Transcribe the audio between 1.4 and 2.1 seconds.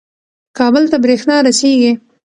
رسیږي.